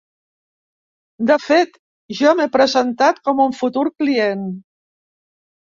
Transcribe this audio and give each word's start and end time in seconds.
De 1.31 1.37
fet, 1.43 1.77
jo 2.21 2.33
m'he 2.41 2.49
presentat 2.57 3.23
com 3.29 3.47
un 3.47 3.55
futur 3.61 3.87
client. 4.03 4.51